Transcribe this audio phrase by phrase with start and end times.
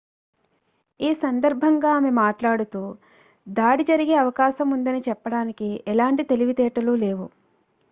[0.99, 2.81] ఈ సందర్భంగా ఆమె మాట్లాడుతూ
[3.47, 7.27] దాడి జరిగే అవకాశం ఉందని చెప్పడానికి ఎలాంటి తెలివితేటలు లేవు